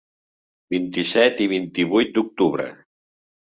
[0.75, 2.69] Vint-i-set i vint-i-vuit d’octubre.